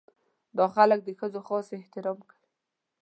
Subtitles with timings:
[0.57, 2.47] دا خلک د ښځو خاص احترام کوي.